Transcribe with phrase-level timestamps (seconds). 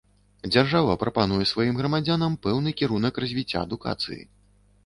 [0.53, 4.21] Дзяржава прапануе сваім грамадзянам пэўны кірунак развіцця адукацыі.